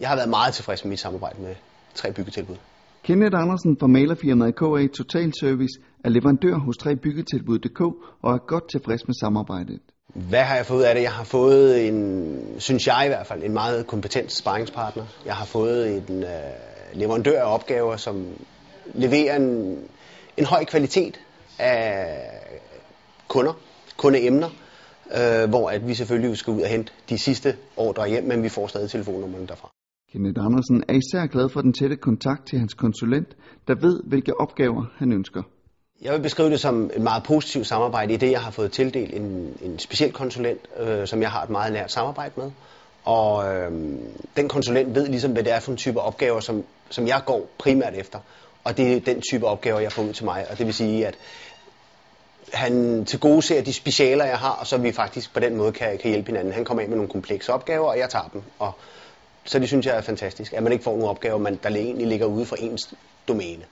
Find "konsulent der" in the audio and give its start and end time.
32.74-33.74